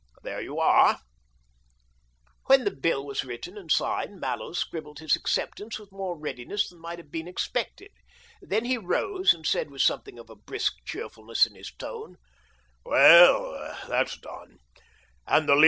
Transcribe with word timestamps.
There 0.23 0.41
you 0.41 0.57
are!" 0.59 0.99
When 2.47 2.63
the 2.63 2.71
bill 2.75 3.05
was 3.05 3.23
written 3.23 3.55
and 3.55 3.71
signed. 3.71 4.19
Mallows 4.19 4.57
scribbled 4.57 4.97
his 4.97 5.15
acceptance 5.15 5.77
with 5.77 5.91
more 5.91 6.17
readiness 6.19 6.67
than 6.67 6.79
might 6.79 6.97
have 6.97 7.11
been 7.11 7.27
expected. 7.27 7.91
Then 8.41 8.65
he 8.65 8.79
rose, 8.79 9.31
and 9.31 9.45
said 9.45 9.69
with 9.69 9.83
something 9.83 10.17
of 10.17 10.29
brisk 10.47 10.77
cheerfulness 10.85 11.45
in 11.45 11.53
his 11.53 11.69
tone, 11.73 12.17
"Well, 12.83 13.77
that's 13.87 14.17
done, 14.17 14.47
and 14.47 14.47
the 14.47 14.49
least 14.49 14.49
*' 14.49 14.49
AVALANCHE 14.49 14.49
BICYCLE 14.49 15.35
AND 15.35 15.47
TYRE 15.47 15.55
C0. 15.55 15.59